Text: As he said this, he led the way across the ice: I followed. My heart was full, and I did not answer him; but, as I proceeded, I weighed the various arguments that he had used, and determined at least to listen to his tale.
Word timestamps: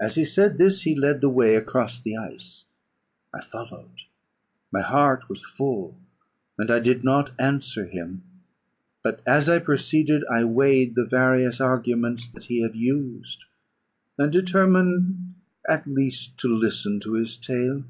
As 0.00 0.16
he 0.16 0.24
said 0.24 0.58
this, 0.58 0.82
he 0.82 0.96
led 0.96 1.20
the 1.20 1.28
way 1.28 1.54
across 1.54 2.00
the 2.00 2.16
ice: 2.16 2.64
I 3.32 3.40
followed. 3.40 4.02
My 4.72 4.80
heart 4.82 5.28
was 5.28 5.44
full, 5.46 5.94
and 6.58 6.68
I 6.68 6.80
did 6.80 7.04
not 7.04 7.30
answer 7.38 7.86
him; 7.86 8.24
but, 9.04 9.20
as 9.24 9.48
I 9.48 9.60
proceeded, 9.60 10.24
I 10.28 10.42
weighed 10.42 10.96
the 10.96 11.04
various 11.06 11.60
arguments 11.60 12.26
that 12.28 12.46
he 12.46 12.62
had 12.62 12.74
used, 12.74 13.44
and 14.18 14.32
determined 14.32 15.34
at 15.68 15.86
least 15.86 16.36
to 16.38 16.48
listen 16.52 16.98
to 16.98 17.12
his 17.14 17.36
tale. 17.36 17.84